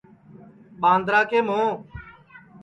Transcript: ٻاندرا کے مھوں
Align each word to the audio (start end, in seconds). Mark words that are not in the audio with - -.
ٻاندرا 0.81 1.21
کے 1.31 1.39
مھوں 1.47 1.69